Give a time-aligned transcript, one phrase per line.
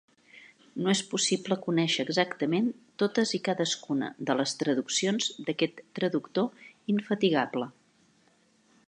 [0.85, 2.71] No és possible conèixer exactament
[3.03, 7.73] totes i cadascuna de les traduccions d'aquest traductor infatigable.